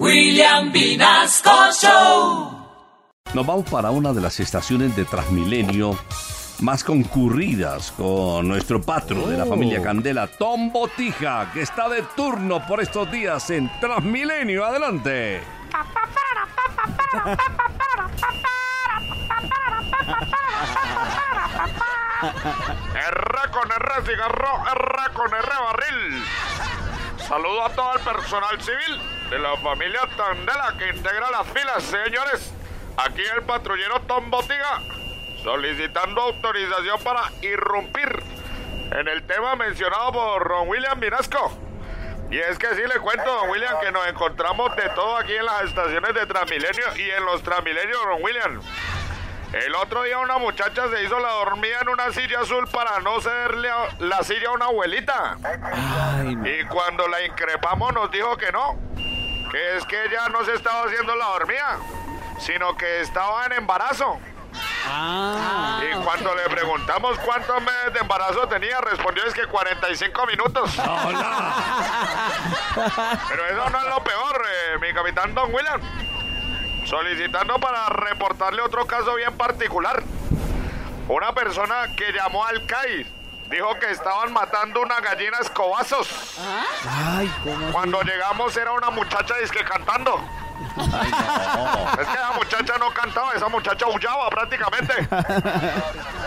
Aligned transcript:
William 0.00 0.72
Vinasco 0.72 1.70
Show. 1.72 2.50
Nos 3.32 3.46
vamos 3.46 3.70
para 3.70 3.92
una 3.92 4.12
de 4.12 4.20
las 4.20 4.40
estaciones 4.40 4.96
de 4.96 5.04
Transmilenio 5.04 5.96
más 6.60 6.82
concurridas 6.82 7.92
con 7.92 8.48
nuestro 8.48 8.82
patro 8.82 9.28
de 9.28 9.38
la 9.38 9.46
familia 9.46 9.80
Candela, 9.80 10.26
Tom 10.26 10.72
Botija, 10.72 11.52
que 11.52 11.62
está 11.62 11.88
de 11.88 12.02
turno 12.16 12.66
por 12.66 12.80
estos 12.80 13.08
días 13.12 13.48
en 13.50 13.70
Transmilenio. 13.80 14.64
Adelante. 14.64 15.42
R 22.94 23.50
con 23.52 23.70
R 23.70 24.06
cigarro, 24.06 24.64
R 24.72 25.14
con 25.14 25.28
R 25.28 25.48
barril. 25.66 26.24
Saludo 27.28 27.64
a 27.64 27.70
todo 27.70 27.94
el 27.94 28.00
personal 28.00 28.60
civil 28.60 29.00
de 29.30 29.38
la 29.38 29.56
familia 29.56 30.00
Tandela 30.14 30.74
que 30.78 30.90
integra 30.90 31.30
las 31.30 31.46
filas, 31.48 31.82
señores. 31.82 32.52
Aquí 32.98 33.22
el 33.34 33.42
patrullero 33.42 34.00
Tom 34.00 34.30
Botiga 34.30 34.82
solicitando 35.42 36.20
autorización 36.20 37.02
para 37.02 37.30
irrumpir 37.40 38.22
en 38.92 39.08
el 39.08 39.22
tema 39.26 39.56
mencionado 39.56 40.12
por 40.12 40.42
Ron 40.42 40.68
William 40.68 40.98
Minasco. 40.98 41.58
Y 42.30 42.38
es 42.38 42.58
que 42.58 42.74
sí 42.74 42.82
le 42.82 43.00
cuento, 43.00 43.24
don 43.24 43.48
William, 43.50 43.78
que 43.80 43.90
nos 43.90 44.06
encontramos 44.06 44.74
de 44.76 44.88
todo 44.90 45.16
aquí 45.16 45.34
en 45.34 45.44
las 45.44 45.64
estaciones 45.64 46.14
de 46.14 46.26
Transmilenio 46.26 46.96
y 46.96 47.10
en 47.10 47.24
los 47.24 47.42
Transmilenios, 47.42 48.00
don 48.04 48.22
William. 48.22 48.60
El 49.54 49.74
otro 49.76 50.02
día 50.02 50.18
una 50.18 50.36
muchacha 50.38 50.88
se 50.88 51.04
hizo 51.04 51.20
la 51.20 51.30
dormida 51.30 51.78
en 51.80 51.88
una 51.88 52.12
silla 52.12 52.40
azul 52.40 52.66
para 52.66 52.98
no 52.98 53.20
cederle 53.20 53.70
la 54.00 54.20
silla 54.24 54.48
a 54.48 54.52
una 54.52 54.64
abuelita. 54.64 55.36
Y 56.44 56.64
cuando 56.64 57.06
la 57.06 57.24
increpamos 57.24 57.92
nos 57.94 58.10
dijo 58.10 58.36
que 58.36 58.50
no, 58.50 58.76
que 58.96 59.76
es 59.76 59.84
que 59.86 60.06
ella 60.06 60.28
no 60.30 60.44
se 60.44 60.54
estaba 60.54 60.86
haciendo 60.86 61.14
la 61.14 61.26
dormida, 61.26 61.78
sino 62.40 62.76
que 62.76 63.02
estaba 63.02 63.46
en 63.46 63.52
embarazo. 63.52 64.18
y 65.88 65.94
cuando 66.02 66.34
le 66.34 66.42
preguntamos 66.50 67.16
cuántos 67.20 67.62
meses 67.62 67.92
de 67.92 68.00
embarazo 68.00 68.48
tenía, 68.48 68.80
respondió 68.80 69.24
es 69.24 69.34
que 69.34 69.46
45 69.46 70.26
minutos. 70.26 70.74
Pero 73.28 73.46
eso 73.46 73.70
no 73.70 73.78
es 73.78 73.86
lo 73.86 74.02
peor, 74.02 74.46
eh, 74.46 74.78
mi 74.80 74.92
capitán 74.92 75.32
Don 75.32 75.54
William. 75.54 75.80
Solicitando 76.84 77.58
para 77.58 77.86
reportarle 77.88 78.62
otro 78.62 78.86
caso 78.86 79.14
bien 79.14 79.36
particular. 79.36 80.02
Una 81.08 81.32
persona 81.32 81.94
que 81.96 82.12
llamó 82.12 82.44
al 82.44 82.64
CAI 82.66 83.06
dijo 83.50 83.78
que 83.78 83.90
estaban 83.90 84.32
matando 84.32 84.80
una 84.80 85.00
gallina 85.00 85.38
a 85.38 85.40
escobazos. 85.40 86.38
Ay, 86.88 87.32
¿cómo? 87.42 87.72
Cuando 87.72 88.02
llegamos 88.02 88.56
era 88.56 88.72
una 88.72 88.90
muchacha 88.90 89.36
disque 89.38 89.64
cantando. 89.64 90.20
Es 90.76 92.06
que 92.08 92.14
esa 92.14 92.32
muchacha 92.34 92.78
no 92.78 92.90
cantaba, 92.92 93.32
esa 93.32 93.48
muchacha 93.48 93.86
aullaba 93.86 94.28
prácticamente. 94.30 94.92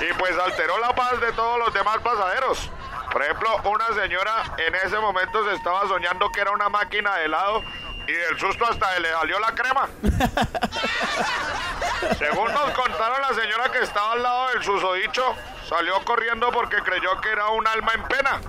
Y 0.00 0.12
pues 0.14 0.36
alteró 0.38 0.78
la 0.78 0.94
paz 0.94 1.20
de 1.20 1.32
todos 1.32 1.58
los 1.58 1.72
demás 1.72 1.98
pasajeros. 1.98 2.70
Por 3.12 3.22
ejemplo, 3.22 3.50
una 3.64 3.86
señora 4.00 4.42
en 4.56 4.74
ese 4.74 4.98
momento 4.98 5.44
se 5.48 5.54
estaba 5.54 5.86
soñando 5.86 6.30
que 6.30 6.40
era 6.40 6.50
una 6.50 6.68
máquina 6.68 7.14
de 7.16 7.26
helado 7.26 7.62
y 8.12 8.16
del 8.16 8.38
susto 8.38 8.66
hasta 8.68 8.98
le 8.98 9.10
salió 9.10 9.38
la 9.40 9.54
crema. 9.54 9.88
Según 12.18 12.52
nos 12.52 12.70
contaron, 12.72 13.20
la 13.20 13.28
señora 13.40 13.70
que 13.70 13.78
estaba 13.80 14.12
al 14.12 14.22
lado 14.22 14.48
del 14.50 14.62
susodicho 14.62 15.34
salió 15.68 16.04
corriendo 16.04 16.50
porque 16.50 16.76
creyó 16.82 17.20
que 17.20 17.30
era 17.30 17.48
un 17.48 17.66
alma 17.66 17.92
en 17.94 18.02
pena. 18.04 18.40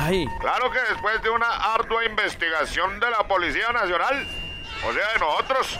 Ay, 0.00 0.26
Claro 0.40 0.70
que 0.70 0.80
después 0.80 1.20
de 1.22 1.30
una 1.30 1.48
ardua 1.74 2.04
investigación 2.04 3.00
de 3.00 3.10
la 3.10 3.26
Policía 3.26 3.72
Nacional, 3.72 4.26
o 4.86 4.92
sea, 4.92 5.08
de 5.12 5.18
nosotros, 5.18 5.78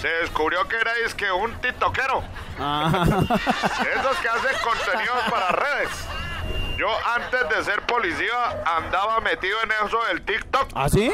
se 0.00 0.08
descubrió 0.08 0.66
que 0.66 0.76
era 0.76 0.92
que 1.16 1.30
un 1.30 1.54
tiktoquero. 1.60 2.24
ah, 2.58 2.90
Esos 3.04 4.16
que 4.18 4.28
hacen 4.28 4.56
contenidos 4.64 5.20
para 5.30 5.48
redes. 5.50 5.90
Yo 6.80 6.88
antes 7.14 7.46
de 7.50 7.62
ser 7.64 7.82
policía 7.82 8.62
andaba 8.64 9.20
metido 9.20 9.58
en 9.62 9.70
eso 9.86 10.02
del 10.06 10.22
TikTok. 10.24 10.70
¿Ah, 10.74 10.88
sí? 10.88 11.12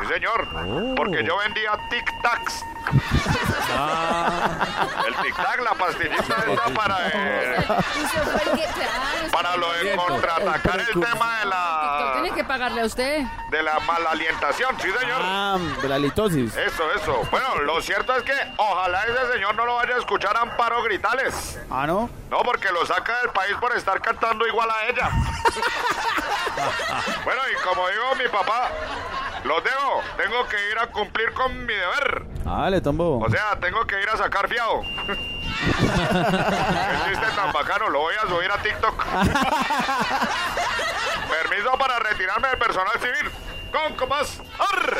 Sí, 0.00 0.06
señor. 0.12 0.48
Porque 0.96 1.24
yo 1.24 1.36
vendía 1.38 1.72
tic-tacs. 1.90 2.64
El 5.06 5.14
tic-tac, 5.16 5.60
la 5.62 5.70
pastillita 5.72 6.36
esta 6.48 6.64
para, 6.74 7.08
eh, 7.08 7.56
el 9.24 9.30
para 9.30 9.56
lo 9.56 9.72
de 9.72 9.96
contraatacar 9.96 10.80
el 10.80 11.00
tema 11.00 11.38
de 11.40 11.46
la, 11.46 12.10
tiene 12.14 12.32
que 12.34 12.44
pagarle 12.44 12.82
a 12.82 12.84
usted. 12.84 13.22
de 13.50 13.62
la 13.62 13.78
malalientación. 13.80 14.76
Sí, 14.80 14.88
señor. 15.00 15.20
Ah, 15.22 15.56
de 15.80 15.88
la 15.88 15.98
litosis. 15.98 16.54
Eso, 16.56 16.90
eso. 16.92 17.22
Bueno, 17.30 17.62
lo 17.62 17.80
cierto 17.80 18.14
es 18.16 18.22
que 18.22 18.34
ojalá 18.56 19.02
ese 19.04 19.32
señor 19.32 19.54
no 19.54 19.64
lo 19.64 19.76
vaya 19.76 19.94
a 19.94 19.98
escuchar 19.98 20.36
Amparo 20.36 20.82
Gritales. 20.82 21.58
Ah, 21.70 21.86
¿no? 21.86 22.10
No, 22.30 22.38
porque 22.42 22.70
lo 22.70 22.84
saca 22.86 23.18
del 23.20 23.30
país 23.30 23.56
por 23.60 23.74
estar 23.76 24.00
cantando 24.00 24.46
igual 24.46 24.68
a 24.70 24.86
ella. 24.88 25.10
bueno, 27.24 27.40
y 27.50 27.54
como 27.66 27.88
digo 27.88 28.14
mi 28.16 28.28
papá, 28.28 28.68
los 29.44 29.62
dejo. 29.62 30.00
Tengo 30.16 30.48
que 30.48 30.56
ir 30.70 30.78
a 30.78 30.86
cumplir 30.88 31.32
con 31.32 31.64
mi 31.66 31.74
deber. 31.74 32.24
Dale, 32.44 32.80
tombo. 32.80 33.18
O 33.24 33.30
sea, 33.30 33.58
tengo 33.60 33.86
que 33.86 34.00
ir 34.00 34.08
a 34.08 34.16
sacar 34.16 34.48
fiado. 34.48 34.80
Qué 35.06 35.14
chiste 37.10 37.26
tan 37.36 37.52
bacano, 37.52 37.88
lo 37.90 38.00
voy 38.00 38.14
a 38.16 38.22
subir 38.28 38.50
a 38.50 38.58
TikTok. 38.58 39.04
Permiso 41.30 41.78
para 41.78 41.98
retirarme 42.00 42.48
del 42.48 42.58
personal 42.58 42.98
civil. 43.00 43.30
Con 43.70 43.94
comas. 43.96 44.40
Arr. 44.58 44.96